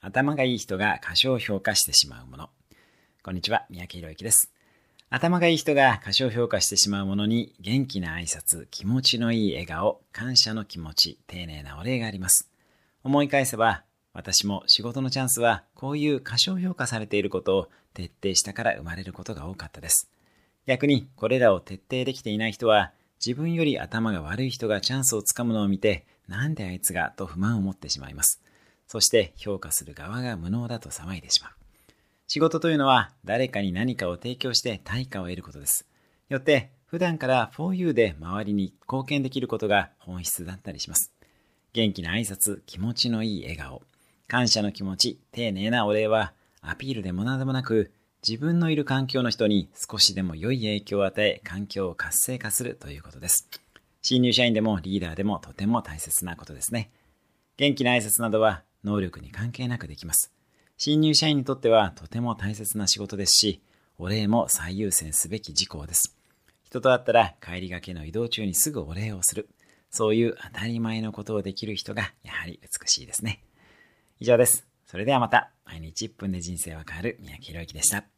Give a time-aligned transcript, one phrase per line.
[0.00, 2.50] 頭がいい人が過小評価してしまうもの。
[3.24, 4.52] こんにちは、三宅宏之です。
[5.10, 12.48] 頭がいい人が過小評価してしまうものに、元気な挨拶、気持ちのいい笑顔、感謝の気持ち、丁寧なお礼があります。
[13.02, 13.82] 思い返せば、
[14.12, 20.08] 私も仕事のチャンスは、こういう過小評価されていることを徹底したから生まれることが多かったです。
[20.66, 28.40] 逆に、これらを徹底できていない人は、自分より頭が悪い人がチャンスをつかむのを見て、なんであいつがと不満を持ってしまいます。
[28.88, 31.52] そして評価する側が無能だと騒いでしまう。
[32.26, 35.86] 仕事というのは誰かに何かを提供して対価を得ることです。
[36.28, 41.12] よって普段から 4U で周りに貢献できることが本質だったりします。
[41.74, 43.82] 元気な挨拶、気持ちのいい笑顔、
[44.26, 46.32] 感謝の気持ち、丁寧なお礼は
[46.62, 47.92] アピールでも何でもなく
[48.26, 53.48] 自分のいる環境の人に少しでも良い影響を与え環境を活性化するということです。
[54.02, 56.90] 新入社員でもリーダーでもとても大切なことですね。
[57.58, 60.32] 元気な挨拶などは能力に関係なくできます。
[60.76, 63.62] 新入社員にとってはとても大切な仕事ですし、
[63.98, 66.16] お礼も最優先すべき事項です。
[66.62, 69.48] 人と会ったら帰りがけの移動中にすぐお礼をする。
[69.90, 73.42] そういう当たり前のことをできる人がやはり美しいですね。
[74.20, 74.66] 以上です。
[74.86, 78.08] それではまた、毎日1分で人生は変わる三宅宏之でした。